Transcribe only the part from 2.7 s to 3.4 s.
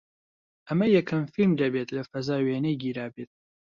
گیرابێت